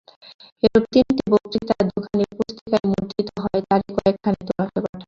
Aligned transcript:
এইরূপ 0.63 0.85
তিনটি 0.93 1.23
বক্তৃতা 1.31 1.75
দুখানি 1.89 2.23
পুস্তিকায় 2.37 2.85
মুদ্রিত 2.91 3.29
হয়, 3.43 3.61
তারই 3.69 3.89
কয়েকখানি 3.97 4.39
তোমাকে 4.49 4.77
পাঠাই। 4.77 4.89